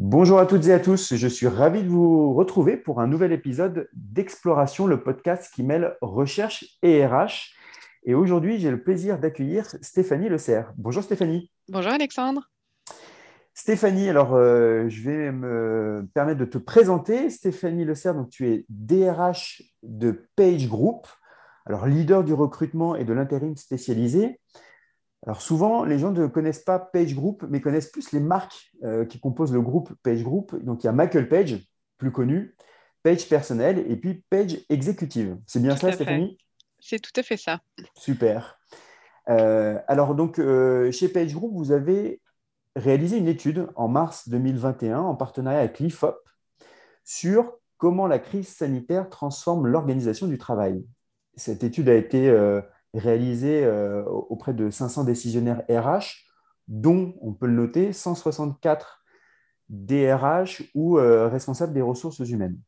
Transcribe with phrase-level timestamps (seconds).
[0.00, 3.32] Bonjour à toutes et à tous, je suis ravi de vous retrouver pour un nouvel
[3.32, 7.52] épisode d'Exploration, le podcast qui mêle recherche et RH.
[8.04, 10.72] Et aujourd'hui, j'ai le plaisir d'accueillir Stéphanie Le Serre.
[10.76, 11.50] Bonjour Stéphanie.
[11.68, 12.48] Bonjour Alexandre.
[13.54, 17.28] Stéphanie, alors euh, je vais me permettre de te présenter.
[17.28, 21.08] Stéphanie Le Serre, donc tu es DRH de Page Group,
[21.66, 24.38] alors leader du recrutement et de l'intérim spécialisé.
[25.26, 29.04] Alors souvent, les gens ne connaissent pas Page Group, mais connaissent plus les marques euh,
[29.04, 30.54] qui composent le groupe Page Group.
[30.62, 31.56] Donc il y a Michael Page,
[31.98, 32.56] plus connu,
[33.02, 35.36] Page personnel et puis Page exécutive.
[35.46, 36.38] C'est bien ça, Stéphanie?
[36.78, 37.60] C'est tout à fait ça.
[37.94, 38.58] Super.
[39.28, 42.20] Euh, alors donc euh, chez Page Group, vous avez
[42.76, 46.16] réalisé une étude en mars 2021 en partenariat avec l'IFOP
[47.04, 50.84] sur comment la crise sanitaire transforme l'organisation du travail.
[51.36, 52.30] Cette étude a été
[52.94, 56.24] réalisé euh, auprès de 500 décisionnaires RH,
[56.68, 59.02] dont, on peut le noter, 164
[59.68, 62.58] DRH ou euh, responsables des ressources humaines.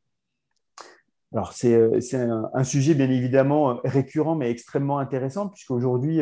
[1.33, 6.21] Alors, c'est euh, un, sujet bien évidemment récurrent, mais extrêmement intéressant, puisqu'aujourd'hui,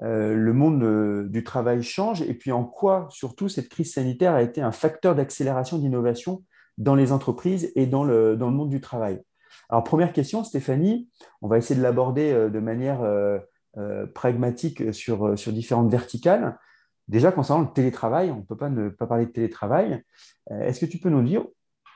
[0.00, 2.22] le monde du travail change.
[2.22, 6.44] Et puis, en quoi, surtout, cette crise sanitaire a été un facteur d'accélération d'innovation
[6.78, 9.20] dans les entreprises et dans le, dans le monde du travail?
[9.68, 11.08] Alors, première question, Stéphanie,
[11.42, 13.38] on va essayer de l'aborder euh, de manière euh,
[13.76, 16.58] euh, pragmatique sur, sur différentes verticales.
[17.06, 20.02] Déjà, concernant le télétravail, on ne peut pas ne pas parler de télétravail.
[20.50, 21.44] Est-ce que tu peux nous dire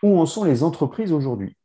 [0.02, 1.56] où en sont les entreprises aujourd'hui?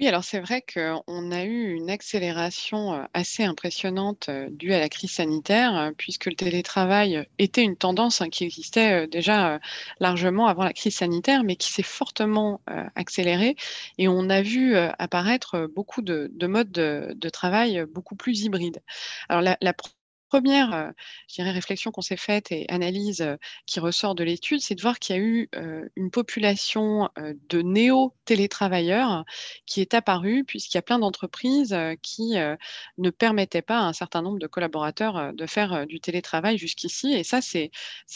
[0.00, 5.12] Oui, alors c'est vrai qu'on a eu une accélération assez impressionnante due à la crise
[5.12, 9.60] sanitaire, puisque le télétravail était une tendance hein, qui existait déjà
[10.00, 12.62] largement avant la crise sanitaire, mais qui s'est fortement
[12.94, 13.54] accélérée.
[13.98, 18.82] Et on a vu apparaître beaucoup de, modes de, travail beaucoup plus hybrides.
[19.28, 19.74] Alors la, la
[20.32, 20.90] première euh,
[21.38, 25.14] réflexion qu'on s'est faite et analyse euh, qui ressort de l'étude, c'est de voir qu'il
[25.14, 27.10] y a eu euh, une population
[27.50, 29.24] de néo-télétravailleurs
[29.66, 32.34] qui est apparue, puisqu'il y a plein d'entreprises qui
[32.98, 37.12] ne permettaient pas à un certain nombre de collaborateurs de faire du télétravail jusqu'ici.
[37.12, 37.70] Et ça, c'est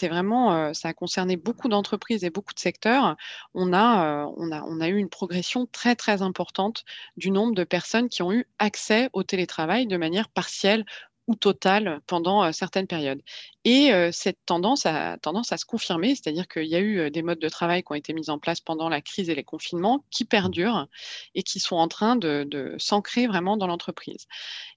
[0.09, 3.17] vraiment, ça a concerné beaucoup d'entreprises et beaucoup de secteurs.
[3.55, 6.85] On a, on, a, on a eu une progression très, très importante
[7.17, 10.85] du nombre de personnes qui ont eu accès au télétravail de manière partielle
[11.27, 13.21] ou totale pendant certaines périodes.
[13.65, 17.41] Et cette tendance a tendance à se confirmer, c'est-à-dire qu'il y a eu des modes
[17.41, 20.25] de travail qui ont été mis en place pendant la crise et les confinements qui
[20.25, 20.87] perdurent
[21.35, 24.27] et qui sont en train de, s'ancrer vraiment dans l'entreprise.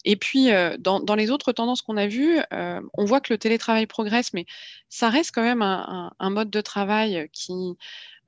[0.05, 0.49] Et puis,
[0.79, 4.47] dans, les autres tendances qu'on a vues, on voit que le télétravail progresse, mais
[4.89, 7.77] ça reste quand même un mode de travail qui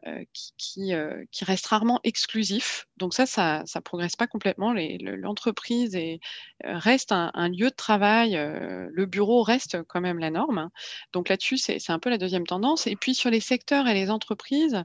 [0.07, 0.23] euh,
[0.57, 2.87] qui, euh, qui, reste rarement exclusif.
[2.97, 4.73] Donc ça, ça ne progresse pas complètement.
[4.73, 6.17] L'entreprise euh,
[6.63, 10.71] reste un, lieu de travail, le bureau reste quand même la norme.
[11.13, 12.87] Donc là-dessus, c'est un peu la deuxième tendance.
[12.87, 14.83] Et puis sur les secteurs et les entreprises,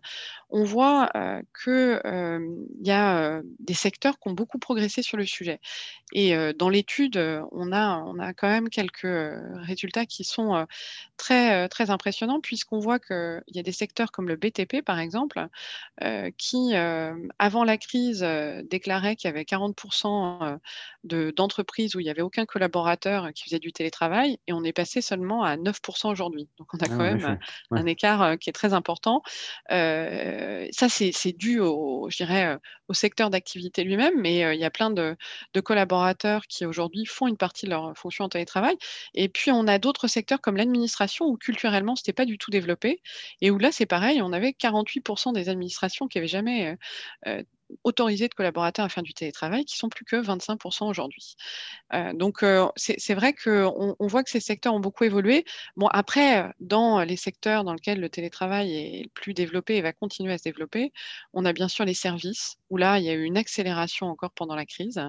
[0.50, 1.10] on voit
[1.64, 2.00] qu'il
[2.82, 5.60] y a des secteurs qui ont beaucoup progressé sur le sujet.
[6.12, 7.16] Et dans l'étude,
[7.52, 9.06] on a, on a quand même quelques
[9.66, 10.66] résultats qui sont
[11.16, 15.05] très, très impressionnants, puisqu'on voit qu'il y a des secteurs comme le BTP, par exemple,
[15.06, 15.48] exemple,
[16.04, 20.58] euh, qui, euh, avant la crise, euh, déclarait qu'il y avait 40%
[21.06, 25.00] d'entreprises où il n'y avait aucun collaborateur qui faisait du télétravail, et on est passé
[25.00, 26.48] seulement à 9% aujourd'hui.
[26.58, 27.38] Donc on a ah quand même
[27.70, 29.22] un écart qui est très important.
[29.68, 32.58] ça, c'est dû au, je dirais,
[32.88, 35.16] au secteur d'activité lui-même, mais il y a plein de,
[35.54, 38.76] de collaborateurs qui aujourd'hui font une partie de leur fonction en télétravail.
[39.14, 42.50] Et puis on a d'autres secteurs comme l'administration où culturellement, ce n'était pas du tout
[42.50, 43.00] développé,
[43.40, 46.76] et où là, c'est pareil, on avait 48% des administrations qui n'avaient jamais
[47.84, 51.34] autorisé de collaborateurs à faire du télétravail, qui sont plus que 25% aujourd'hui.
[52.14, 52.44] donc,
[52.76, 55.44] c'est vrai qu'on on voit que ces secteurs ont beaucoup évolué.
[55.76, 59.92] Bon, après, dans les secteurs dans lesquels le télétravail est le plus développé et va
[59.92, 60.92] continuer à se développer,
[61.32, 64.32] on a bien sûr les services, où là, il y a eu une accélération encore
[64.32, 65.00] pendant la crise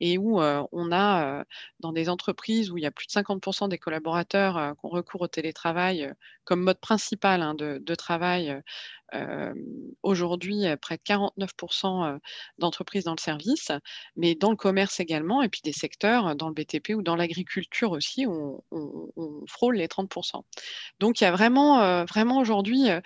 [0.00, 1.44] et où on a,
[1.80, 5.22] dans des entreprises où il y a plus de 50% des collaborateurs qui ont recours
[5.22, 6.12] au télétravail
[6.44, 8.60] comme mode principal hein, de, travail,
[10.02, 12.18] aujourd'hui, près de 49%
[12.58, 13.70] d'entreprises dans le service,
[14.16, 17.92] mais dans le commerce également, et puis des secteurs dans le BTP ou dans l'agriculture
[17.92, 18.62] aussi, on,
[19.46, 20.42] frôle les 30%.
[21.00, 23.00] Donc il y a vraiment, vraiment aujourd'hui euh,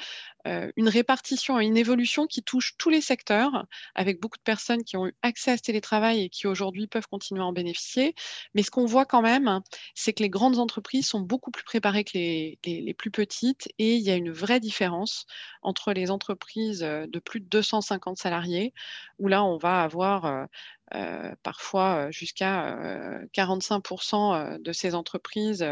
[0.77, 4.97] une répartition et une évolution qui touche tous les secteurs, avec beaucoup de personnes qui
[4.97, 8.15] ont eu accès à ce télétravail et qui aujourd'hui peuvent continuer à en bénéficier.
[8.55, 9.61] Mais ce qu'on voit quand même,
[9.95, 14.03] c'est que les grandes entreprises sont beaucoup plus préparées que les, plus petites et il
[14.03, 15.27] y a une vraie différence
[15.63, 18.73] entre les entreprises euh, de plus de 250 salariés,
[19.19, 20.47] où là, on va avoir
[20.95, 25.67] euh, parfois jusqu'à 45% de ces entreprises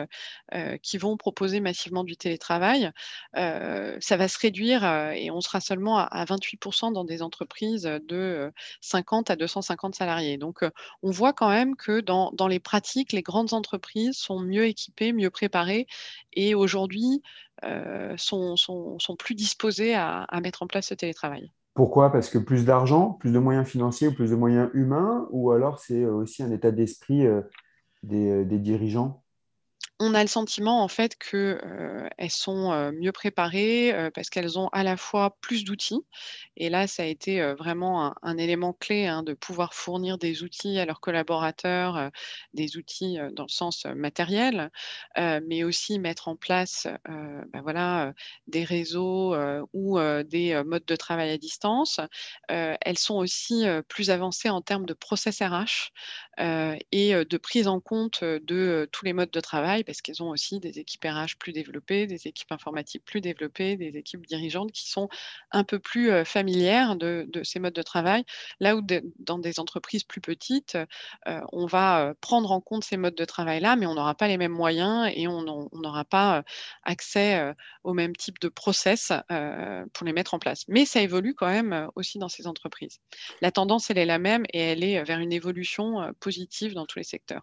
[0.82, 2.90] qui vont proposer massivement du télétravail.
[3.34, 9.30] ça va se réduire et on sera seulement à 28% dans des entreprises de 50
[9.30, 10.36] à 250 salariés.
[10.36, 10.64] Donc,
[11.02, 15.30] on voit quand même que dans, les pratiques, les grandes entreprises sont mieux équipées, mieux
[15.30, 15.86] préparées
[16.32, 17.22] et aujourd'hui
[18.16, 18.56] sont,
[19.18, 21.52] plus disposées à mettre en place ce télétravail.
[21.74, 22.10] Pourquoi?
[22.10, 25.80] Parce que plus d'argent, plus de moyens financiers ou plus de moyens humains, ou alors
[25.80, 27.26] c'est aussi un état d'esprit
[28.04, 29.24] des, des, dirigeants?
[30.00, 34.58] On a le sentiment en fait qu'elles euh, sont euh, mieux préparées euh, parce qu'elles
[34.58, 36.04] ont à la fois plus d'outils.
[36.56, 40.78] Et là, ça a été vraiment un, élément clé hein, de pouvoir fournir des outils
[40.78, 42.10] à leurs collaborateurs,
[42.52, 44.70] des outils dans le sens matériel,
[45.16, 48.12] mais aussi mettre en place ben voilà,
[48.46, 49.34] des réseaux
[49.72, 52.00] ou des modes de travail à distance.
[52.48, 55.90] elles sont aussi plus avancées en termes de process RH
[56.38, 60.60] et de prise en compte de tous les modes de travail parce qu'elles ont aussi
[60.60, 65.08] des équipes RH plus développées, des équipes informatiques plus développées, des équipes dirigeantes qui sont
[65.50, 68.24] un peu plus familières de, ces modes de travail.
[68.60, 68.82] Là où
[69.18, 70.78] dans des entreprises plus petites,
[71.26, 74.52] on va prendre en compte ces modes de travail-là, mais on n'aura pas les mêmes
[74.52, 76.42] moyens et on n'aura pas
[76.82, 79.12] accès au même type de process
[79.92, 80.64] pour les mettre en place.
[80.68, 83.00] Mais ça évolue quand même aussi dans ces entreprises.
[83.40, 86.98] La tendance, elle est la même et elle est vers une évolution positive dans tous
[86.98, 87.42] les secteurs.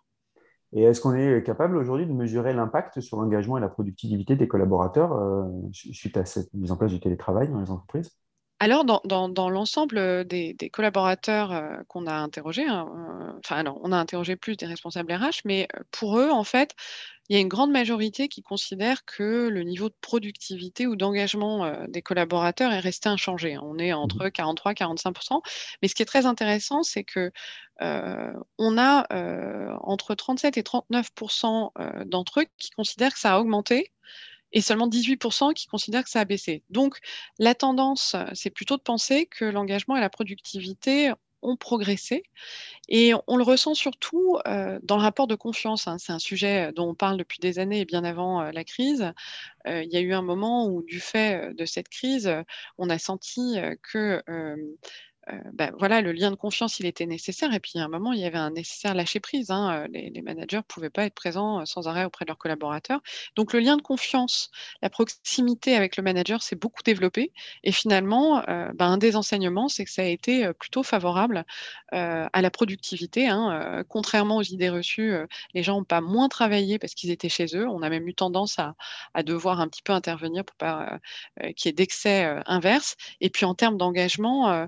[0.73, 4.47] Et est-ce qu'on est capable aujourd'hui de mesurer l'impact sur l'engagement et la productivité des
[4.47, 8.17] collaborateurs euh, suite à cette mise en place du télétravail dans les entreprises?
[8.61, 13.97] Alors, dans, l'ensemble des, collaborateurs euh, qu'on a interrogés, hein, euh, enfin, alors, on a
[13.97, 16.75] interrogé plus des responsables RH, mais pour eux, en fait,
[17.27, 21.73] il y a une grande majorité qui considère que le niveau de productivité ou d'engagement
[21.87, 23.57] des collaborateurs est resté inchangé.
[23.57, 25.41] On est entre 43 mmh 45%
[25.81, 27.31] Mais ce qui est très intéressant, c'est que
[27.79, 29.07] on a
[29.81, 33.91] entre 37 et 39% d'entre eux qui considèrent que ça a augmenté
[34.53, 36.63] et seulement 18% qui considèrent que ça a baissé.
[36.69, 36.97] Donc,
[37.39, 41.11] la tendance, c'est plutôt de penser que l'engagement et la productivité
[41.43, 42.23] ont progressé.
[42.87, 45.87] Et on le ressent surtout dans le rapport de confiance.
[45.87, 45.97] Hein.
[45.97, 49.11] C'est un sujet dont on parle depuis des années et bien avant la crise.
[49.65, 52.31] il y a eu un moment où, du fait de cette crise,
[52.77, 53.57] on a senti
[53.91, 54.21] que
[55.29, 57.53] euh, bah, voilà, le lien de confiance, il était nécessaire.
[57.53, 59.51] Et puis, à un moment, il y avait un nécessaire lâcher-prise.
[59.51, 59.83] Hein.
[59.83, 63.01] Euh, les, managers ne pouvaient pas être présents euh, sans arrêt auprès de leurs collaborateurs.
[63.35, 64.49] Donc, le lien de confiance,
[64.81, 67.31] la proximité avec le manager s'est beaucoup développé.
[67.63, 68.43] Et finalement,
[68.75, 71.45] bah, un des enseignements, c'est que ça a été plutôt favorable
[71.91, 73.27] à la productivité.
[73.27, 73.83] Hein.
[73.89, 75.13] contrairement aux idées reçues,
[75.53, 77.67] les gens n'ont pas moins travaillé parce qu'ils étaient chez eux.
[77.67, 78.75] On a même eu tendance à,
[79.23, 80.99] devoir un petit peu intervenir pour pas
[81.55, 82.95] qu'il y ait d'excès inverse.
[83.19, 84.67] Et puis, en termes d'engagement,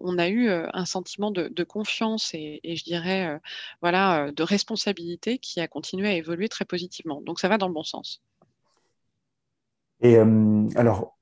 [0.00, 3.38] on a eu euh, un sentiment de, confiance et, je dirais euh,
[3.80, 7.20] voilà, de responsabilité qui a continué à évoluer très positivement.
[7.22, 8.22] Donc ça va dans le bon sens.
[10.00, 10.16] Et
[10.74, 11.16] alors,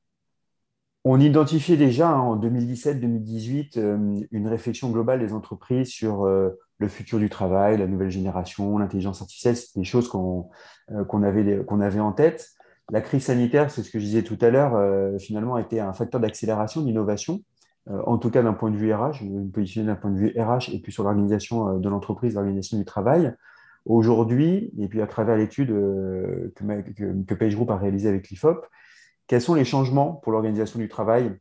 [1.04, 7.28] on identifiait déjà hein, en 2017-2018 une réflexion globale des entreprises sur le futur du
[7.28, 10.48] travail, la nouvelle génération, l'intelligence artificielle, c'est des choses qu'on
[11.22, 12.48] avait, avait en tête.
[12.90, 15.92] La crise sanitaire, c'est ce que je disais tout à l'heure, finalement a été un
[15.92, 17.42] facteur d'accélération, d'innovation.
[17.88, 20.10] Euh, en tout cas d'un point de vue RH, je vais me positionner d'un point
[20.10, 23.34] de vue RH et puis sur l'organisation euh, de l'entreprise, l'organisation du travail.
[23.86, 28.66] Aujourd'hui, et puis à travers l'étude euh, que, que, Page Group a réalisée avec l'IFOP,
[29.26, 31.38] quels sont les changements pour l'organisation du travail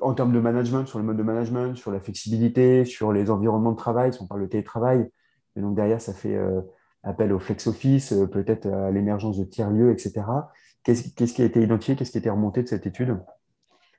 [0.00, 3.72] en termes de management, sur le mode de management, sur la flexibilité, sur les environnements
[3.72, 5.10] de travail, si on parle de télétravail,
[5.56, 6.38] et donc derrière, ça fait
[7.02, 10.24] appel au flex office, peut-être à l'émergence de tiers-lieux, etc.
[10.84, 13.18] Qu'est-ce qui a été identifié, qu'est-ce qui a été remonté de cette étude?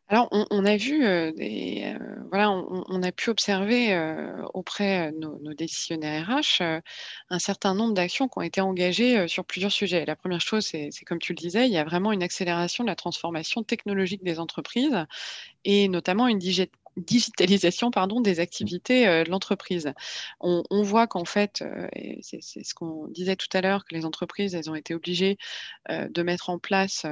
[0.07, 0.99] Alors, on, a vu,
[1.33, 1.95] des,
[2.29, 3.97] voilà, on, a pu observer
[4.53, 6.61] auprès de nos, décisionnaires RH
[7.31, 10.05] un certain nombre d'actions qui ont été engagées sur plusieurs sujets.
[10.05, 12.89] La première chose, c'est comme tu le disais, il y a vraiment une accélération de
[12.89, 15.05] la transformation technologique des entreprises
[15.63, 16.39] et notamment une
[16.97, 19.91] digitalisation pardon, des activités de l'entreprise.
[20.39, 21.63] On, voit qu'en fait,
[22.21, 25.37] c'est ce qu'on disait tout à l'heure, que les entreprises, elles ont été obligées
[25.89, 27.07] de mettre en place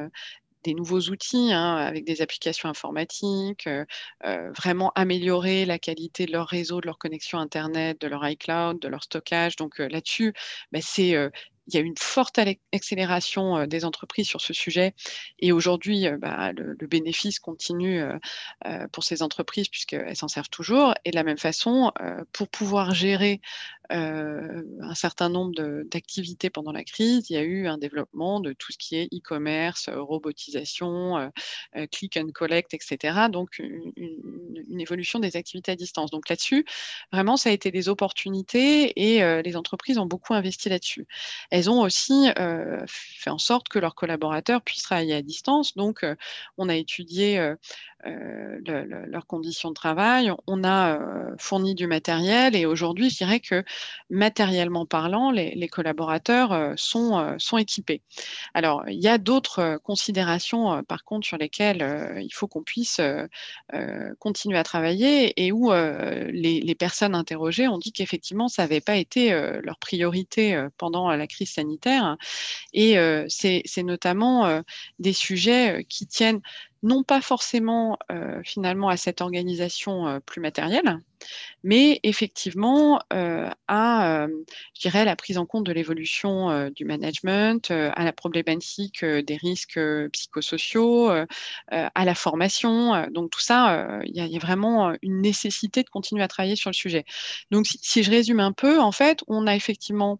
[0.63, 3.85] des nouveaux outils hein, avec des applications informatiques, euh,
[4.25, 8.79] euh, vraiment améliorer la qualité de leur réseau, de leur connexion Internet, de leur iCloud,
[8.79, 9.55] de leur stockage.
[9.55, 10.33] Donc euh, là-dessus,
[10.71, 12.39] bah, il y a une forte
[12.73, 14.93] accélération des entreprises sur ce sujet
[15.39, 18.03] et aujourd'hui, bah, le, bénéfice continue
[18.91, 20.93] pour ces entreprises puisqu'elles s'en servent toujours.
[21.05, 21.93] Et de la même façon,
[22.33, 23.39] pour pouvoir gérer
[23.89, 27.29] un certain nombre d'activités pendant la crise.
[27.29, 31.31] Il y a eu un développement de tout ce qui est e-commerce, robotisation,
[31.91, 33.27] click and collect, etc.
[33.29, 36.11] Donc, une, une, évolution des activités à distance.
[36.11, 36.65] Donc là-dessus,
[37.11, 41.07] vraiment, ça a été des opportunités et les entreprises ont beaucoup investi là-dessus.
[41.51, 42.29] Elles ont aussi
[42.87, 45.75] fait en sorte que leurs collaborateurs puissent travailler à distance.
[45.75, 46.05] Donc,
[46.57, 47.53] on a étudié
[48.05, 48.59] euh,
[49.07, 50.31] leurs conditions de travail.
[50.47, 53.63] On a euh, fourni du matériel et aujourd'hui, je dirais que
[54.09, 58.01] matériellement parlant, les, collaborateurs euh, sont, équipés.
[58.53, 62.99] Alors, il y a d'autres considérations, par contre, sur lesquelles il faut qu'on puisse
[64.19, 69.31] continuer à travailler et où les, personnes interrogées ont dit qu'effectivement, ça n'avait pas été
[69.61, 72.17] leur priorité pendant la crise sanitaire.
[72.73, 72.95] Et
[73.27, 74.61] c'est notamment
[74.99, 76.41] des sujets qui tiennent
[76.83, 80.99] non pas forcément euh, finalement à cette organisation euh, plus matérielle,
[81.63, 84.27] mais effectivement euh, à,
[84.75, 89.79] je dirais, la prise en compte de l'évolution du management, à la problématique des risques
[90.11, 91.09] psychosociaux,
[91.69, 93.07] à la formation.
[93.09, 96.75] donc tout ça, il y, a vraiment une nécessité de continuer à travailler sur le
[96.75, 97.05] sujet.
[97.51, 100.19] Donc si je résume un peu, en fait, on a effectivement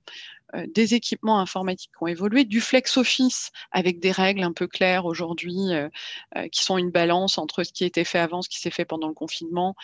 [0.67, 5.05] des équipements informatiques qui ont évolué, du flex office avec des règles un peu claires
[5.05, 5.89] aujourd'hui euh,
[6.35, 8.85] euh, qui sont une balance entre ce qui était fait avant, ce qui s'est fait
[8.85, 9.75] pendant le confinement,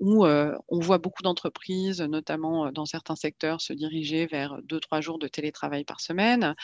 [0.00, 5.18] où on voit beaucoup d'entreprises, notamment dans certains secteurs, se diriger vers deux, trois jours
[5.18, 6.54] de télétravail par semaine.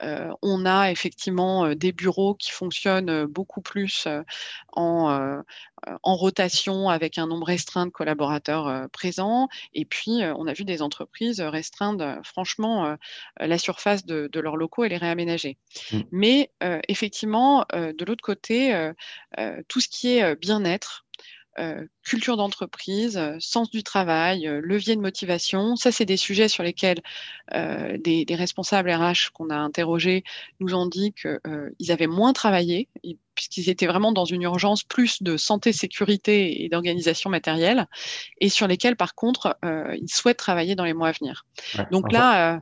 [0.00, 4.06] on a effectivement des bureaux qui fonctionnent beaucoup plus
[4.72, 5.42] en,
[6.02, 9.48] en rotation avec un nombre restreint de collaborateurs présents.
[9.74, 12.89] Et puis, on a vu des entreprises restreindre franchement
[13.38, 15.58] la surface de, leurs locaux et les réaménager.
[15.92, 16.00] Mmh.
[16.12, 16.50] Mais
[16.88, 18.90] effectivement, de l'autre côté,
[19.68, 21.04] tout ce qui est bien-être,
[22.04, 25.76] culture d'entreprise, sens du travail, levier de motivation.
[25.76, 27.00] Ça, c'est des sujets sur lesquels
[27.52, 30.24] des, responsables RH qu'on a interrogés
[30.60, 32.88] nous ont dit qu'ils avaient moins travaillé,
[33.34, 37.86] puisqu'ils étaient vraiment dans une urgence plus de santé, sécurité et d'organisation matérielle,
[38.40, 41.44] et sur lesquels, par contre, ils souhaitent travailler dans les mois à venir.
[41.90, 42.60] Donc là...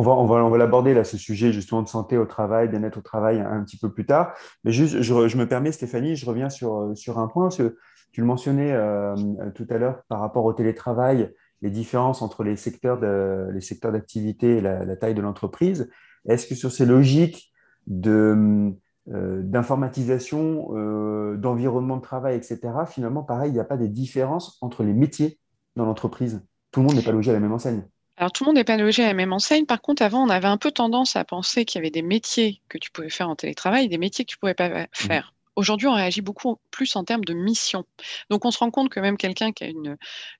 [0.00, 3.64] On va, l'aborder, là, ce sujet justement de santé au travail, bien-être au travail un,
[3.64, 4.32] petit peu plus tard.
[4.62, 7.48] Mais juste, je, me permets, Stéphanie, je reviens sur, sur un point.
[7.48, 7.76] que
[8.12, 9.16] tu le mentionnais euh,
[9.56, 14.96] tout à l'heure par rapport au télétravail, les différences entre les secteurs d'activité et la,
[14.96, 15.90] taille de l'entreprise.
[16.28, 17.52] Est-ce que sur ces logiques
[17.88, 18.72] de,
[19.12, 24.58] euh, d'informatisation, euh, d'environnement de travail, etc., finalement, pareil, il n'y a pas des différences
[24.60, 25.40] entre les métiers
[25.74, 26.46] dans l'entreprise?
[26.70, 27.82] Tout le monde n'est pas logé à la même enseigne.
[28.18, 29.64] Alors, tout le monde n'est pas logé à la même enseigne.
[29.64, 32.60] Par contre, avant, on avait un peu tendance à penser qu'il y avait des métiers
[32.68, 34.86] que tu pouvais faire en télétravail et des métiers que tu ne pouvais pas mmh.
[34.92, 35.34] faire.
[35.54, 37.84] Aujourd'hui, on réagit beaucoup plus en termes de mission.
[38.28, 39.96] Donc, on se rend compte que même quelqu'un qui a une,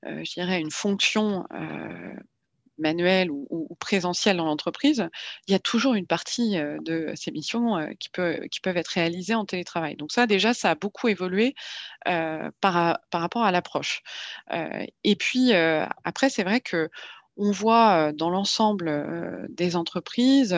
[0.07, 2.15] euh, je dirais, une fonction euh,
[2.79, 5.09] manuelle ou, présentielle dans l'entreprise,
[5.47, 8.89] il y a toujours une partie euh, de ces missions qui, peut, qui, peuvent être
[8.89, 9.95] réalisées en télétravail.
[9.95, 11.55] Donc ça, déjà, ça a beaucoup évolué
[12.05, 14.03] par, par, rapport à l'approche.
[15.05, 16.91] et puis, après, c'est vrai que
[17.39, 20.57] on voit dans l'ensemble des entreprises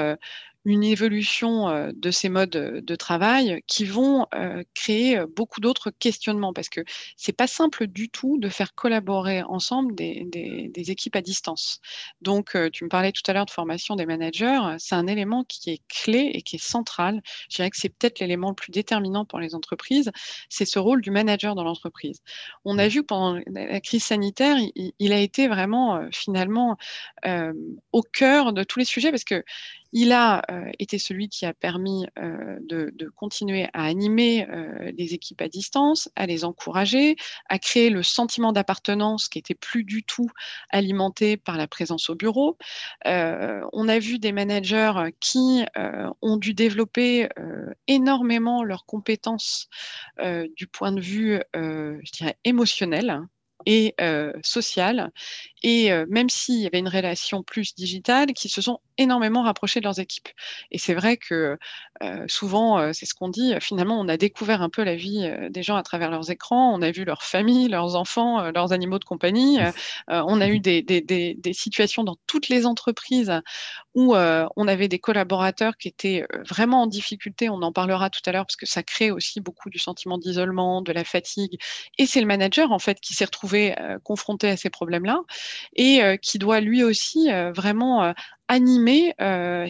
[0.64, 4.26] une évolution de ces modes de travail qui vont
[4.74, 6.82] créer beaucoup d'autres questionnements parce que
[7.16, 11.80] c'est pas simple du tout de faire collaborer ensemble des, équipes à distance.
[12.20, 15.70] Donc, tu me parlais tout à l'heure de formation des managers, c'est un élément qui
[15.70, 17.22] est clé et qui est central.
[17.48, 20.10] Je dirais que c'est peut-être l'élément le plus déterminant pour les entreprises,
[20.48, 22.20] c'est ce rôle du manager dans l'entreprise.
[22.64, 22.88] On a mmh.
[22.88, 26.76] vu pendant la crise sanitaire, il, a été vraiment finalement
[27.92, 29.44] au cœur de tous les sujets parce que
[29.92, 35.14] il a euh, été celui qui a permis euh, de, continuer à animer euh, les
[35.14, 37.16] équipes à distance, à les encourager,
[37.48, 40.30] à créer le sentiment d'appartenance qui était plus du tout
[40.70, 42.56] alimenté par la présence au bureau.
[43.04, 45.64] on a vu des managers qui
[46.22, 47.28] ont dû développer
[47.86, 49.68] énormément leurs compétences
[50.56, 53.22] du point de vue, je dirais, émotionnel
[53.66, 53.94] et
[54.42, 55.12] sociale
[55.62, 59.80] et euh, même s'il y avait une relation plus digitale, qui se sont énormément rapprochés
[59.80, 60.28] de leurs équipes.
[60.70, 61.58] Et c'est vrai que
[62.02, 65.30] euh, souvent, euh, c'est ce qu'on dit, finalement, on a découvert un peu la vie
[65.50, 68.98] des gens à travers leurs écrans, on a vu leur famille, leurs enfants, leurs animaux
[68.98, 69.58] de compagnie,
[70.08, 73.32] on a eu des, des, des, des, situations dans toutes les entreprises
[73.94, 78.32] où on avait des collaborateurs qui étaient vraiment en difficulté, on en parlera tout à
[78.32, 81.58] l'heure, parce que ça crée aussi beaucoup du sentiment d'isolement, de la fatigue,
[81.98, 83.74] et c'est le manager, en fait, qui s'est retrouvé
[84.04, 85.22] confronté à ces problèmes-là
[85.74, 88.12] et euh, qui doit lui aussi euh, vraiment euh,
[88.48, 89.14] animer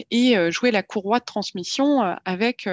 [0.09, 2.67] et jouer la courroie de transmission avec,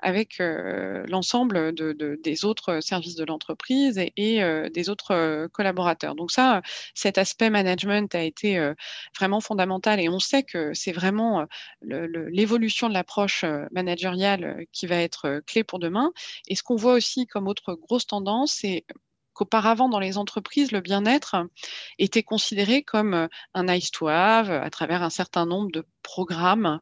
[0.00, 6.14] avec l'ensemble de, des autres services de l'entreprise et, des autres collaborateurs.
[6.14, 6.62] Donc ça,
[6.94, 8.72] cet aspect management a été
[9.14, 11.44] vraiment fondamental et on sait que c'est vraiment
[11.82, 16.12] l'évolution de l'approche managériale qui va être clé pour demain.
[16.48, 18.86] Et ce qu'on voit aussi comme autre grosse tendance, c'est
[19.34, 21.36] qu'auparavant, dans les entreprises, le bien-être
[21.98, 26.80] était considéré comme euh, un nice to have à travers un certain nombre de programmes,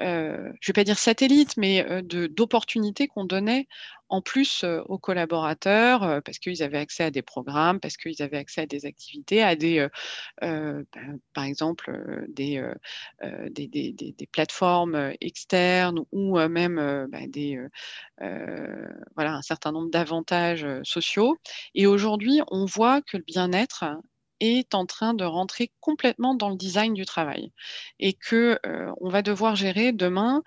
[0.00, 3.66] euh, je ne vais pas dire satellites, mais euh, d'opportunités qu'on donnait
[4.10, 8.62] en plus aux collaborateurs parce qu'ils avaient accès à des programmes, parce qu'ils avaient accès
[8.62, 9.86] à des activités, à des,
[10.40, 10.86] ben,
[11.34, 12.66] par exemple, des,
[13.50, 17.60] des, des, des, plateformes externes ou même ben, des,
[19.14, 21.36] voilà, un certain nombre d'avantages sociaux.
[21.74, 23.84] Et aujourd'hui, on voit que le bien-être
[24.40, 27.52] est en train de rentrer complètement dans le design du travail
[27.98, 28.58] et que
[29.00, 30.42] on va devoir gérer demain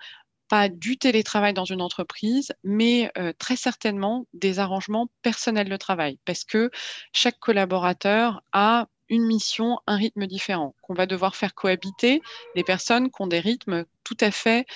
[0.48, 6.44] pas du télétravail dans une entreprise, mais très certainement des arrangements personnels de travail, parce
[6.44, 6.70] que
[7.12, 12.20] chaque collaborateur a une mission, un rythme différent, qu'on va devoir faire cohabiter
[12.54, 14.66] des personnes qui ont des rythmes tout à fait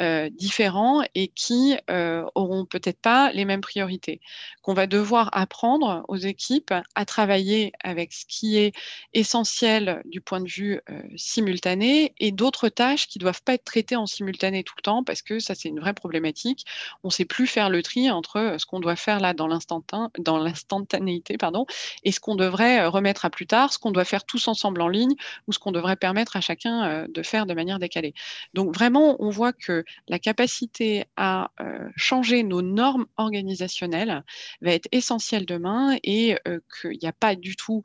[0.00, 4.20] euh, différents et qui euh, auront peut-être pas les mêmes priorités.
[4.62, 8.74] Qu'on va devoir apprendre aux équipes à travailler avec ce qui est
[9.14, 13.96] essentiel du point de vue euh, simultané et d'autres tâches qui doivent pas être traitées
[13.96, 16.66] en simultané tout le temps parce que ça c'est une vraie problématique.
[17.02, 21.38] On ne sait plus faire le tri entre ce qu'on doit faire là dans l'instantanéité
[21.38, 21.66] pardon
[22.04, 24.88] et ce qu'on devrait remettre à plus tard, ce qu'on doit faire tous ensemble en
[24.88, 25.14] ligne
[25.48, 28.14] ou ce devrait permettre à chacun de faire de manière décalée.
[28.54, 34.24] Donc vraiment, on voit que la capacité à euh, changer nos normes organisationnelles
[34.60, 37.82] va être essentielle demain et euh, qu'il n'y a pas du tout,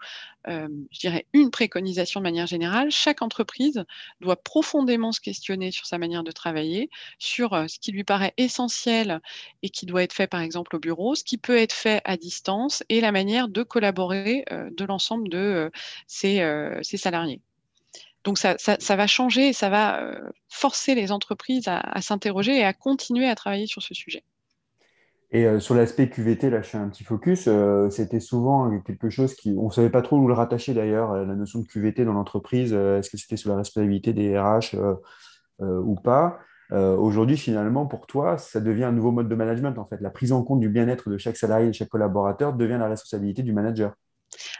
[0.47, 2.91] euh, je dirais, une préconisation de manière générale.
[2.91, 3.83] Chaque entreprise
[4.21, 9.19] doit profondément se questionner sur sa manière de travailler, sur ce qui lui paraît essentiel
[9.63, 12.17] et qui doit être fait par exemple au bureau, ce qui peut être fait à
[12.17, 15.71] distance et la manière de collaborer de l'ensemble de
[16.07, 16.41] ses
[16.97, 17.41] salariés.
[18.23, 18.55] Donc ça,
[18.95, 23.35] va changer et ça va euh, forcer les entreprises à, s'interroger et à continuer à
[23.35, 24.23] travailler sur ce sujet.
[25.31, 29.09] Et euh, sur l'aspect QVT, là je fais un petit focus, euh, c'était souvent quelque
[29.09, 32.05] chose qui, on ne savait pas trop où le rattacher d'ailleurs, la notion de QVT
[32.05, 34.75] dans l'entreprise, est-ce que c'était sous la responsabilité des RH
[35.59, 36.39] ou pas?
[36.71, 39.99] Aujourd'hui, finalement, pour toi, ça devient un nouveau mode de management en fait.
[39.99, 43.41] La prise en compte du bien-être de chaque salarié, de chaque collaborateur devient la responsabilité
[43.41, 43.93] du manager.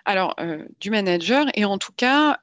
[0.05, 0.35] Alors,
[0.79, 2.37] du manager, et en tout cas,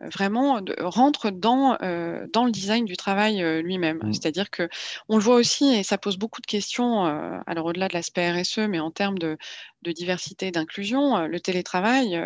[0.00, 3.98] vraiment rentre dans, euh, dans le design du travail euh, lui-même.
[4.02, 4.12] Mmh.
[4.12, 4.68] C'est-à-dire que
[5.08, 8.30] on le voit aussi, et ça pose beaucoup de questions, euh, alors au-delà de l'aspect
[8.30, 9.36] RSE, mais en termes de,
[9.82, 12.16] de diversité et d'inclusion, le télétravail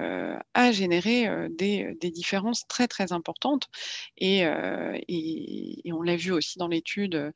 [0.55, 3.69] a généré des, des, différences très très importantes.
[4.17, 7.33] Et, et, et on l'a vu aussi dans l'étude,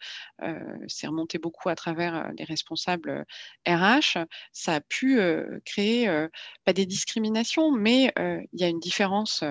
[0.89, 3.27] c'est remonté beaucoup à travers les responsables
[3.69, 4.19] RH,
[4.53, 5.21] ça a pu
[5.67, 6.09] créer
[6.65, 9.45] pas des discriminations, mais il y a une différence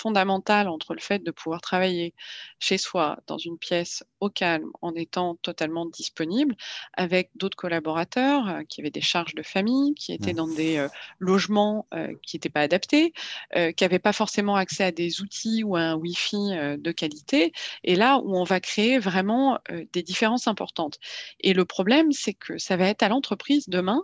[0.00, 2.14] fondamentale entre le fait de pouvoir travailler
[2.58, 6.54] chez soi, dans une pièce au calme, en étant totalement disponible,
[6.94, 10.88] avec d'autres collaborateurs euh, qui avaient des charges de famille, qui étaient dans des euh,
[11.18, 13.12] logements euh, qui n'étaient pas adaptés,
[13.54, 17.52] qui n'avaient pas forcément accès à des outils ou à un Wi-Fi de qualité,
[17.84, 19.58] et là où on va créer vraiment
[19.92, 20.98] des différences importantes.
[21.40, 24.02] Et le problème, c'est que ça va être à l'entreprise demain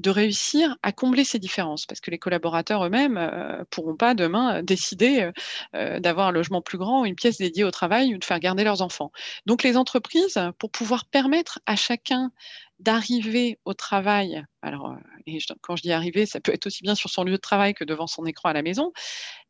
[0.00, 4.14] de réussir à combler ces différences, parce que les collaborateurs eux-mêmes ne euh, pourront pas
[4.14, 5.30] demain euh, décider
[5.74, 8.64] euh, d'avoir un logement plus grand, une pièce dédiée au travail ou de faire garder
[8.64, 9.12] leurs enfants.
[9.46, 12.32] Donc les entreprises, pour pouvoir permettre à chacun
[12.78, 14.96] d'arriver au travail, alors
[15.60, 17.84] quand je dis arriver, ça peut être aussi bien sur son lieu de travail que
[17.84, 18.92] devant son écran à la maison,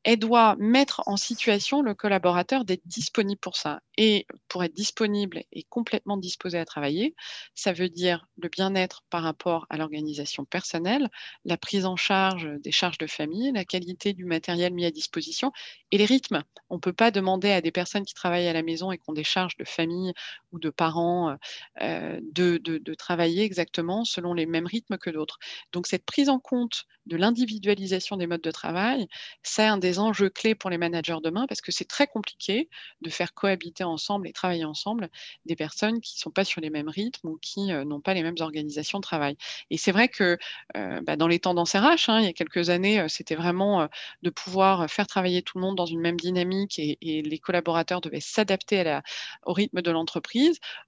[0.05, 3.81] elle doit mettre en situation le collaborateur d'être disponible pour ça.
[3.99, 7.15] Et pour être disponible et complètement disposé à travailler,
[7.55, 11.09] ça veut dire le bien-être par rapport à l'organisation personnelle,
[11.45, 15.53] la prise en charge des charges de famille, la qualité du matériel mis à disposition
[15.91, 16.43] et les rythmes.
[16.71, 19.05] On ne peut pas demander à des personnes qui travaillent à la maison et qui
[19.09, 20.13] ont des charges de famille
[20.53, 21.37] ou de parents
[21.81, 25.39] de, de travailler exactement selon les mêmes rythmes que d'autres.
[25.73, 29.07] Donc cette prise en compte de l'individualisation des modes de travail,
[29.43, 32.69] c'est un des enjeux clés pour les managers demain parce que c'est très compliqué
[33.01, 35.09] de faire cohabiter ensemble et travailler ensemble
[35.47, 38.23] des personnes qui ne sont pas sur les mêmes rythmes ou qui n'ont pas les
[38.23, 39.37] mêmes organisations de travail.
[39.71, 40.39] Et c'est vrai que
[40.75, 43.89] bah, dans les tendances RH, hein, il y a quelques années, c'était vraiment
[44.23, 48.21] de pouvoir faire travailler tout le monde dans une même dynamique et, les collaborateurs devaient
[48.21, 48.99] s'adapter
[49.45, 50.40] au rythme de l'entreprise.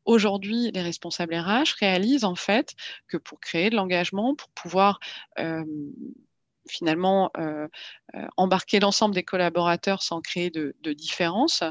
[0.04, 2.74] Aujourd'hui, les responsables RH réalisent en fait
[3.08, 4.98] que pour créer de l'engagement, pour pouvoir
[6.68, 7.30] finalement
[8.36, 11.62] embarquer l'ensemble des collaborateurs sans créer de, de différence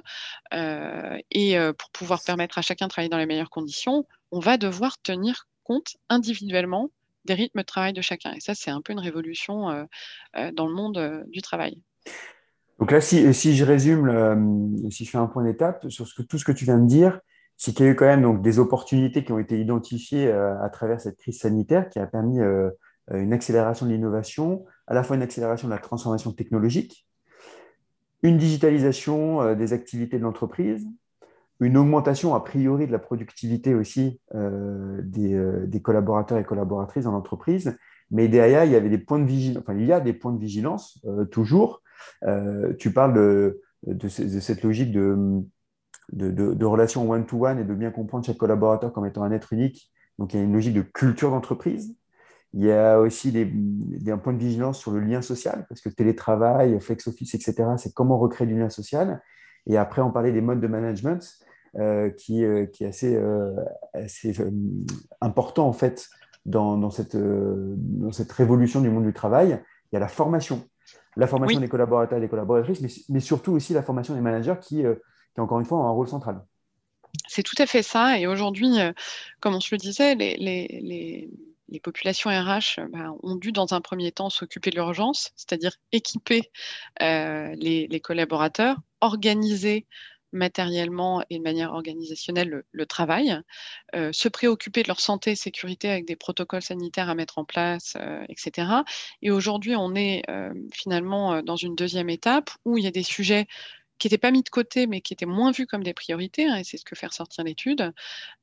[0.51, 5.01] et pour pouvoir permettre à chacun de travailler dans les meilleures conditions, on va devoir
[5.01, 6.89] tenir compte individuellement
[7.25, 8.33] des rythmes de travail de chacun.
[8.33, 9.87] Et ça, c'est un peu une révolution
[10.33, 11.81] dans le monde du travail.
[12.79, 16.51] Donc là, si, je résume, si je fais un point d'étape sur tout ce que
[16.51, 17.19] tu viens de dire,
[17.63, 20.67] c'est qu'il y a eu quand même donc, des opportunités qui ont été identifiées à
[20.69, 22.39] travers cette crise sanitaire qui a permis
[23.13, 27.05] une accélération de l'innovation, à la fois une accélération de la transformation technologique,
[28.23, 30.87] une digitalisation euh, des activités de l'entreprise,
[31.59, 37.11] une augmentation a priori de la productivité aussi euh, euh, des, collaborateurs et collaboratrices dans
[37.11, 37.77] l'entreprise.
[38.09, 40.33] Mais derrière, il y avait des points de vigilance, enfin, il y a des points
[40.33, 40.99] de vigilance
[41.31, 41.81] toujours.
[42.77, 43.61] tu parles de,
[44.09, 45.41] cette logique de,
[46.11, 49.91] de, relation one-to-one et de bien comprendre chaque collaborateur comme étant un être unique.
[50.19, 51.95] Donc, il y a une logique de culture d'entreprise.
[52.53, 55.79] Il y a aussi des, des, un point de vigilance sur le lien social, parce
[55.79, 59.21] que télétravail, flex office, etc., c'est comment recréer du lien social.
[59.67, 61.21] Et après, on parlait des modes de management,
[61.79, 63.55] euh, qui, euh, qui, est assez, euh,
[63.93, 64.35] assez
[65.21, 66.09] important en fait
[66.45, 69.57] dans, dans, cette, dans cette révolution du monde du travail.
[69.89, 70.65] Il y a la formation,
[71.15, 74.55] la formation des collaborateurs et des collaboratrices, mais, mais, surtout aussi la formation des managers
[74.59, 74.83] qui,
[75.33, 76.45] qui, encore une fois, ont un rôle central.
[77.27, 78.19] C'est tout à fait ça.
[78.19, 78.77] Et aujourd'hui,
[79.39, 81.29] comme on se le disait, les,
[81.83, 86.51] populations RH euh, bah, ont dû dans un premier temps s'occuper de l'urgence, c'est-à-dire équiper
[87.01, 89.85] euh, les, collaborateurs, organiser
[90.33, 93.37] matériellement et de manière organisationnelle le, travail,
[93.95, 97.43] euh, se préoccuper de leur santé et sécurité avec des protocoles sanitaires à mettre en
[97.43, 97.97] place,
[98.29, 98.83] etc.
[99.21, 100.23] Et aujourd'hui, on est
[100.73, 103.45] finalement dans une deuxième étape où il y a des sujets
[104.01, 106.55] qui n'étaient pas mis de côté, mais qui étaient moins vus comme des priorités, hein,
[106.55, 107.93] et c'est ce que fait ressortir l'étude,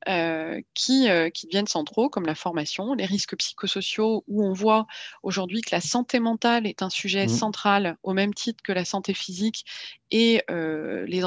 [0.07, 4.87] euh, qui, euh, qui deviennent centraux, comme la formation, les risques psychosociaux, où on voit
[5.21, 7.29] aujourd'hui que la santé mentale est un sujet mmh.
[7.29, 9.65] central, au même titre que la santé physique,
[10.11, 11.23] et euh, les,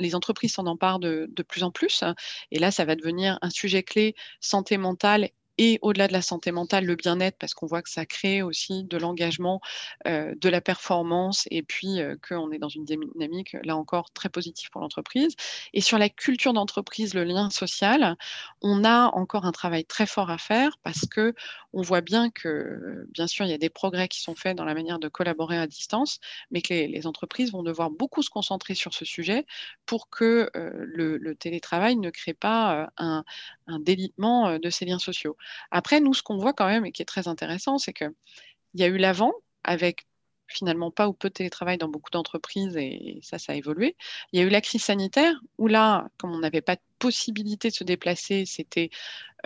[0.00, 2.02] les entreprises s'en emparent de, de, plus en plus.
[2.50, 6.52] Et là, ça va devenir un sujet clé, santé mentale et au-delà de la santé
[6.52, 9.60] mentale, le bien-être, parce qu'on voit que ça crée aussi de l'engagement,
[10.06, 14.28] euh, de la performance, et puis euh, qu'on est dans une dynamique, là encore, très
[14.28, 15.34] positive pour l'entreprise.
[15.72, 18.16] Et sur la culture d'entreprise, le lien social,
[18.60, 21.34] on a encore un travail très fort à faire, parce que
[21.72, 24.64] on voit bien que, bien sûr, il y a des progrès qui sont faits dans
[24.64, 28.74] la manière de collaborer à distance, mais que les, entreprises vont devoir beaucoup se concentrer
[28.74, 29.46] sur ce sujet
[29.84, 33.24] pour que euh, le, télétravail ne crée pas un,
[33.66, 35.36] un délitement de ces liens sociaux.
[35.70, 38.12] Après, nous, ce qu'on voit quand même et qui est très intéressant, c'est qu'il
[38.74, 39.32] y a eu l'avant
[39.64, 40.06] avec
[40.48, 43.96] finalement pas ou peu de télétravail dans beaucoup d'entreprises et ça, ça a évolué.
[44.32, 47.74] Il y a eu la crise sanitaire où là, comme on n'avait pas possibilité de
[47.74, 48.90] se déplacer, c'était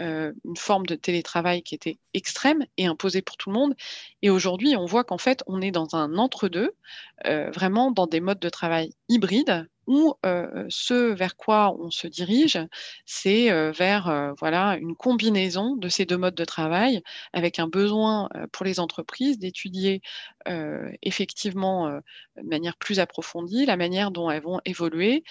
[0.00, 3.74] euh, une forme de télétravail qui était extrême et imposée pour tout le monde.
[4.22, 6.70] Et aujourd'hui, on voit qu'en fait, on est dans un entre-deux,
[7.26, 12.06] euh, vraiment dans des modes de travail hybrides où euh, ce vers quoi on se
[12.06, 12.58] dirige,
[13.06, 18.64] c'est vers voilà, une combinaison de ces deux modes de travail avec un besoin pour
[18.64, 20.00] les entreprises d'étudier
[21.02, 21.90] effectivement
[22.36, 25.24] de manière plus approfondie la manière dont elles vont évoluer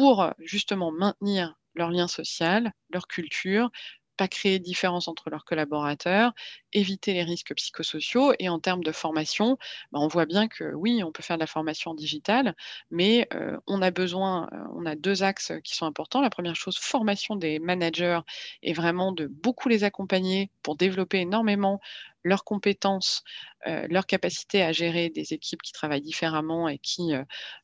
[0.00, 3.70] pour justement maintenir leur lien social, leur culture,
[4.16, 6.32] pas créer de différence entre leurs collaborateurs,
[6.72, 8.32] éviter les risques psychosociaux.
[8.38, 9.58] Et en termes de formation,
[9.92, 12.54] bah, on voit bien que oui, on peut faire de la formation digitale,
[12.90, 16.22] mais euh, on a besoin, euh, on a deux axes qui sont importants.
[16.22, 18.20] La première chose, formation des managers
[18.62, 21.78] et vraiment de beaucoup les accompagner pour développer énormément
[22.24, 23.22] leurs compétences,
[23.66, 27.12] euh, leur capacité à gérer des équipes qui travaillent différemment et qui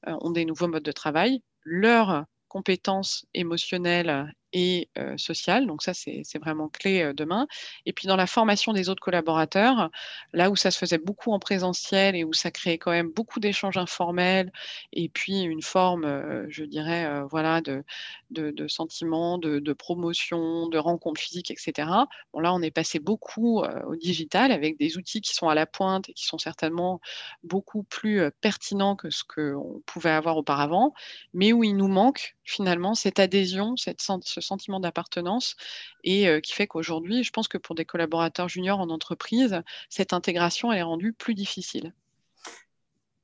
[0.07, 5.67] ont des nouveaux modes de travail, leur compétences émotionnelles et euh, sociales.
[5.67, 7.47] Donc ça, c'est vraiment clé euh, demain.
[7.85, 9.91] Et puis dans la formation des autres collaborateurs,
[10.33, 13.39] là où ça se faisait beaucoup en présentiel et où ça créait quand même beaucoup
[13.39, 14.51] d'échanges informels
[14.95, 17.85] et puis une forme, euh, je dirais, voilà, de,
[18.31, 21.91] de, de, de, promotion, de rencontres physiques, etc.
[22.33, 25.67] Bon là, on est passé beaucoup au digital avec des outils qui sont à la
[25.67, 27.01] pointe et qui sont certainement
[27.45, 30.95] beaucoup plus pertinents que ce qu'on pouvait avoir auparavant,
[31.35, 35.57] mais où il nous manque finalement cette adhésion, cette, ce sentiment d'appartenance
[36.05, 40.13] et euh, qui fait qu'aujourd'hui, je pense que pour des collaborateurs juniors en entreprise, cette
[40.13, 41.93] intégration est rendue plus difficile.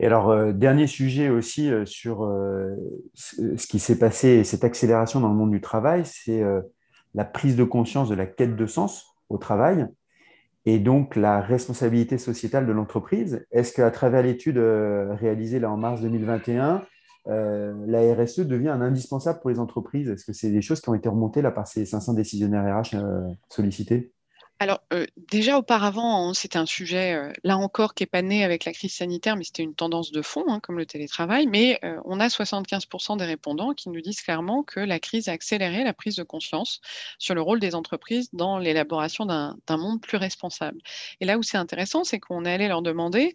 [0.00, 2.28] Et alors, euh, dernier sujet aussi euh, sur
[3.14, 6.42] ce qui s'est passé et cette accélération dans le monde du travail, c'est
[7.14, 9.86] la prise de conscience de la quête de sens au travail
[10.64, 13.44] et donc la responsabilité sociétale de l'entreprise.
[13.50, 16.82] Est-ce qu'à travers l'étude réalisée là en mars 2021,
[17.28, 20.08] euh, la RSE devient un indispensable pour les entreprises.
[20.08, 22.96] Est-ce que c'est des choses qui ont été remontées là, par ces 500 décisionnaires RH
[22.96, 24.12] euh, sollicités?
[24.62, 28.44] Alors, euh, déjà auparavant, hein, c'était un sujet, euh, là encore, qui n'est pas né
[28.44, 31.48] avec la crise sanitaire, mais c'était une tendance de fond, hein, comme le télétravail.
[31.48, 35.32] Mais euh, on a 75% des répondants qui nous disent clairement que la crise a
[35.32, 36.80] accéléré la prise de conscience
[37.18, 40.80] sur le rôle des entreprises dans l'élaboration d'un monde plus responsable.
[41.20, 43.34] Et là où c'est intéressant, c'est qu'on est allé leur demander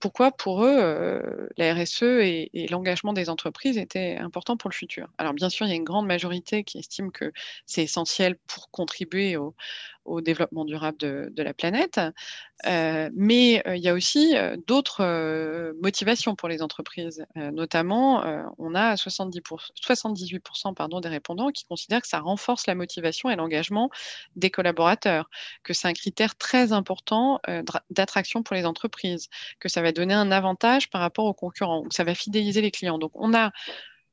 [0.00, 5.08] pourquoi, pour eux, la RSE et, et l'engagement des entreprises étaient importants pour le futur.
[5.18, 7.32] Alors, bien sûr, il y a une grande majorité qui estime que
[7.66, 9.54] c'est essentiel pour contribuer au
[10.04, 12.00] au développement durable de, la planète.
[12.66, 17.26] Euh, mais euh, il y a aussi euh, d'autres motivations pour les entreprises.
[17.36, 18.24] notamment,
[18.58, 19.40] on a 70
[19.80, 23.90] 78% pardon, des répondants qui considèrent que ça renforce la motivation et l'engagement
[24.36, 25.28] des collaborateurs,
[25.62, 27.40] que c'est un critère très important
[27.90, 29.28] d'attraction pour les entreprises,
[29.60, 32.70] que ça va donner un avantage par rapport aux concurrents, que ça va fidéliser les
[32.70, 32.98] clients.
[32.98, 33.52] Donc, on a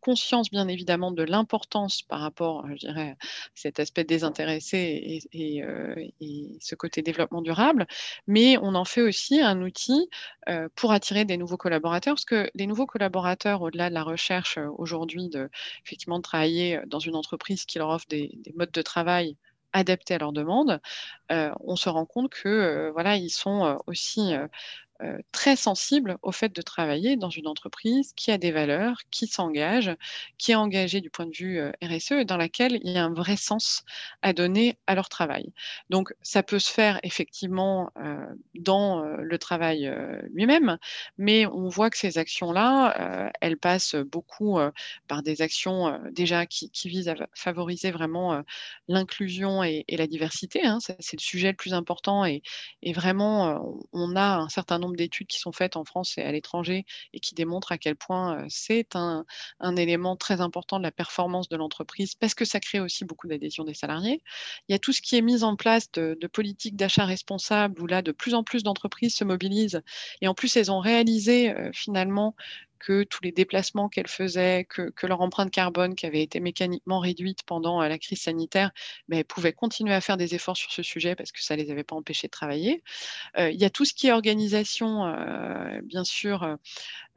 [0.02, 6.58] conscience bien évidemment de l'importance par rapport, je dirais, à cet aspect désintéressé euh, et,
[6.60, 7.88] ce côté développement durable,
[8.28, 10.10] mais on en fait aussi un outil
[10.50, 14.58] euh, pour attirer des nouveaux collaborateurs, parce que les nouveaux collaborateurs, au-delà de la recherche
[14.58, 15.50] euh, aujourd'hui de
[15.86, 19.38] effectivement de travailler dans une entreprise qui leur offre des, modes de travail
[19.74, 20.82] adaptés à leurs demandes,
[21.30, 24.34] on se rend compte que voilà, ils sont aussi
[25.04, 29.26] euh, très sensible au fait de travailler dans une entreprise qui a des valeurs, qui
[29.26, 29.92] s'engage,
[30.38, 33.06] qui est engagée du point de vue euh, RSE et dans laquelle il y a
[33.06, 33.84] un vrai sens
[34.22, 35.54] à donner à leur travail.
[35.90, 39.92] Donc, ça peut se faire effectivement euh, dans le travail
[40.32, 40.78] lui-même,
[41.18, 44.60] mais on voit que ces actions-là, elles passent beaucoup
[45.08, 48.44] par des actions déjà qui, visent à favoriser vraiment
[48.88, 50.66] l'inclusion et, la diversité.
[50.66, 50.80] Hein.
[50.82, 52.42] C'est le sujet le plus important et,
[52.82, 56.32] et vraiment, on a un certain nombre d'études qui sont faites en France et à
[56.32, 59.26] l'étranger et qui démontrent à quel point c'est un,
[59.78, 63.64] élément très important de la performance de l'entreprise parce que ça crée aussi beaucoup d'adhésion
[63.64, 64.22] des salariés.
[64.68, 67.88] Il y a tout ce qui est mis en place de, politiques d'achat responsable où
[67.88, 69.82] là, de plus en plus d'entreprises se mobilisent
[70.22, 72.36] et en plus, elles ont réalisé finalement
[72.82, 77.44] que tous les déplacements qu'elles faisaient, que, leur empreinte carbone qui avait été mécaniquement réduite
[77.44, 78.72] pendant la crise sanitaire,
[79.08, 81.62] ben, elles pouvaient continuer à faire des efforts sur ce sujet parce que ça ne
[81.62, 82.84] les avait pas empêchées de travailler.
[83.38, 85.06] il y a tout ce qui est organisation,
[85.84, 86.58] bien sûr,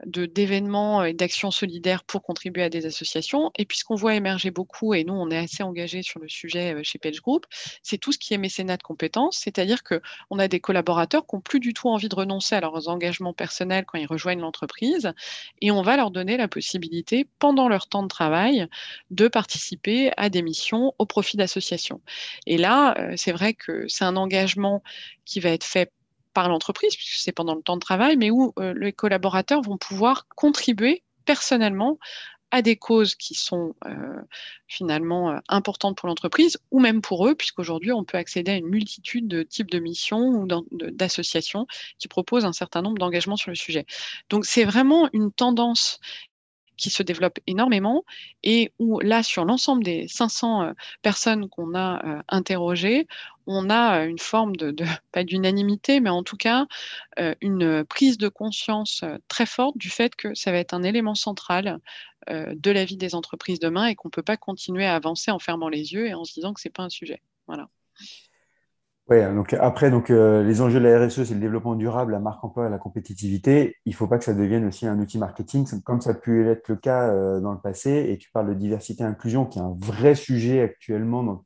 [0.05, 3.51] d'événements et d'actions solidaires pour contribuer à des associations.
[3.57, 6.27] Et puis ce qu'on voit émerger beaucoup, et nous on est assez engagés sur le
[6.27, 7.45] sujet chez Page Group,
[7.83, 11.41] c'est tout ce qui est mécénat de compétences, c'est-à-dire qu'on a des collaborateurs qui n'ont
[11.41, 15.13] plus du tout envie de renoncer à leurs engagements personnels quand ils rejoignent l'entreprise,
[15.61, 18.67] et on va leur donner la possibilité, pendant leur temps de travail,
[19.11, 22.01] de participer à des missions au profit d'associations.
[22.45, 24.83] Et là, euh, c'est vrai que c'est un engagement
[25.25, 25.91] qui va être fait
[26.35, 29.77] par l'entreprise, puisque c'est pendant le temps de travail, mais où euh, les collaborateurs vont
[29.77, 31.97] pouvoir contribuer personnellement
[32.51, 34.21] à des causes qui sont euh,
[34.67, 38.67] finalement euh, importantes pour l'entreprise ou même pour eux, puisqu'aujourd'hui, on peut accéder à une
[38.67, 41.65] multitude de types de missions ou d'associations
[41.97, 43.85] qui proposent un certain nombre d'engagements sur le sujet.
[44.29, 45.99] Donc, c'est vraiment une tendance
[46.77, 48.03] qui se développe énormément
[48.43, 53.07] et où là, sur l'ensemble des 500 euh, personnes qu'on a interrogées,
[53.47, 54.75] on a euh, une forme de,
[55.11, 56.65] pas d'unanimité, mais en tout cas
[57.41, 61.79] une prise de conscience très forte du fait que ça va être un élément central
[62.27, 65.39] de la vie des entreprises demain et qu'on ne peut pas continuer à avancer en
[65.39, 67.21] fermant les yeux et en se disant que ce n'est pas un sujet.
[67.47, 67.69] Voilà.
[69.07, 72.19] Oui, donc après, donc, euh, les enjeux de la RSE, c'est le développement durable, la
[72.19, 73.75] marque emploi et la compétitivité.
[73.85, 76.49] Il ne faut pas que ça devienne aussi un outil marketing, comme ça a pu
[76.49, 78.07] être le cas euh, dans le passé.
[78.09, 81.45] Et tu parles de diversité et inclusion, qui est un vrai sujet actuellement dans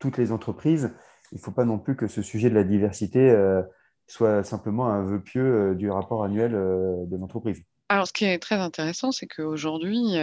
[0.00, 0.90] toutes les entreprises.
[1.32, 3.62] Il ne faut pas non plus que ce sujet de la diversité euh,
[4.06, 7.62] soit simplement un vœu pieux du rapport annuel de l'entreprise.
[7.88, 10.16] Alors, ce qui est très intéressant, c'est qu'aujourd'hui,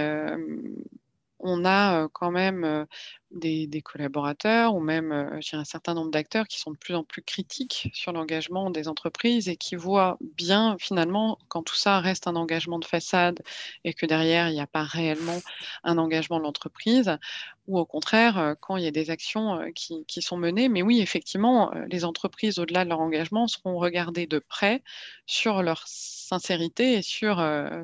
[1.39, 2.85] on a quand même
[3.37, 7.89] des, collaborateurs ou même un certain nombre d'acteurs qui sont de plus en plus critiques
[7.93, 12.79] sur l'engagement des entreprises et qui voient bien finalement quand tout ça reste un engagement
[12.79, 13.41] de façade
[13.83, 15.39] et que derrière il n'y a pas réellement
[15.83, 17.17] un engagement de l'entreprise
[17.67, 20.69] ou au contraire quand il y a des actions qui, qui sont menées.
[20.69, 24.81] Mais oui, effectivement, les entreprises au-delà de leur engagement seront regardées de près
[25.25, 27.35] sur leur sincérité et sur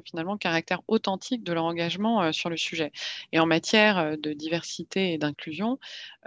[0.05, 2.91] finalement le caractère authentique de leur engagement sur le sujet.
[3.33, 5.42] Et en matière de diversité et d'inclusion,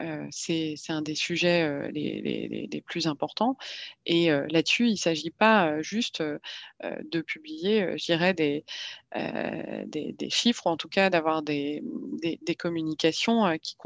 [0.01, 3.57] euh, c'est un des sujets euh, les, plus importants.
[4.05, 10.77] Et euh, là-dessus, il ne s'agit pas juste de publier, je des, chiffres, ou en
[10.77, 11.83] tout cas d'avoir des,
[12.23, 13.77] des, communications qui,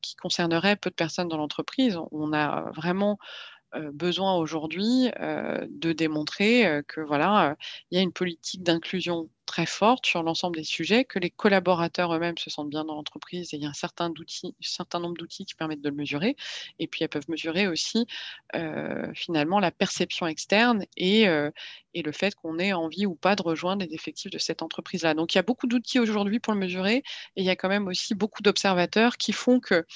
[0.00, 1.98] qui concerneraient peu de personnes dans l'entreprise.
[2.12, 3.18] On a vraiment
[3.92, 7.56] besoin aujourd'hui de démontrer que voilà,
[7.90, 12.12] il y a une politique d'inclusion très forte sur l'ensemble des sujets, que les collaborateurs
[12.14, 14.12] eux-mêmes se sentent bien dans l'entreprise et il y a un certain,
[14.60, 16.36] certain nombre d'outils qui permettent de le mesurer.
[16.78, 18.06] Et puis elles peuvent mesurer aussi
[18.54, 21.50] euh, finalement la perception externe et, euh,
[21.94, 25.14] et le fait qu'on ait envie ou pas de rejoindre les effectifs de cette entreprise-là.
[25.14, 27.02] Donc il y a beaucoup d'outils aujourd'hui pour le mesurer et
[27.36, 29.86] il y a quand même aussi beaucoup d'observateurs qui font que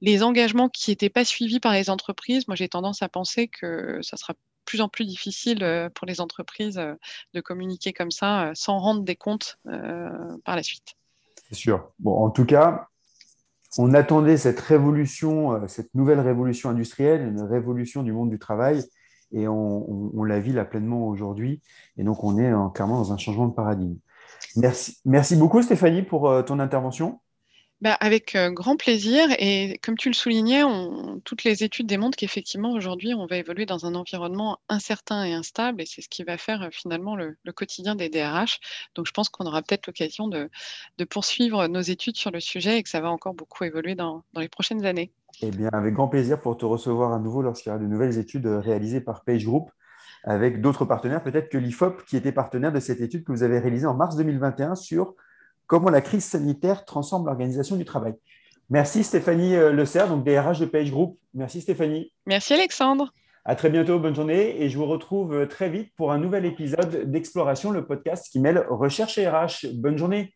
[0.00, 3.98] les engagements qui n'étaient pas suivis par les entreprises, moi j'ai tendance à penser que
[4.02, 4.34] ça sera
[4.64, 6.94] plus en plus difficile euh, pour les entreprises euh,
[7.34, 10.94] de communiquer comme ça euh, sans rendre des comptes par la suite.
[11.48, 11.90] C'est sûr.
[12.04, 12.86] En tout cas,
[13.78, 18.84] on attendait cette révolution, cette nouvelle révolution industrielle, une révolution du monde du travail,
[19.32, 21.60] et on, la vit là pleinement aujourd'hui.
[21.96, 23.96] Et donc, on est clairement dans un changement de paradigme.
[25.04, 27.20] Merci beaucoup, Stéphanie, pour ton intervention.
[27.82, 29.28] Bah, avec grand plaisir.
[29.38, 30.62] Et comme tu le soulignais,
[31.24, 35.80] toutes les études démontrent qu'effectivement, aujourd'hui, on va évoluer dans un environnement incertain et instable.
[35.80, 38.60] Et c'est ce qui va faire finalement le, quotidien des DRH.
[38.94, 40.50] Donc, je pense qu'on aura peut-être l'occasion de,
[41.08, 44.48] poursuivre nos études sur le sujet et que ça va encore beaucoup évoluer dans, les
[44.48, 45.10] prochaines années.
[45.40, 48.18] Eh bien, avec grand plaisir pour te recevoir à nouveau lorsqu'il y aura de nouvelles
[48.18, 49.70] études réalisées par Page Group
[50.22, 53.58] avec d'autres partenaires, peut-être que l'IFOP qui était partenaire de cette étude que vous avez
[53.58, 55.14] réalisée en mars 2021 sur
[55.70, 58.14] comment la crise sanitaire transforme l'organisation du travail.
[58.70, 61.16] Merci Stéphanie euh, Le Serre, donc DRH de Page Group.
[61.32, 62.12] Merci Stéphanie.
[62.26, 63.14] Merci Alexandre.
[63.44, 66.44] À très bientôt, bonne journée et je vous retrouve euh, très vite pour un nouvel
[66.44, 69.68] épisode d'Exploration, le podcast qui mêle recherche et RH.
[69.74, 70.34] Bonne journée.